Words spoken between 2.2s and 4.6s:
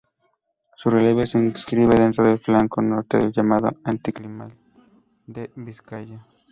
del flanco norte del llamado anticlinal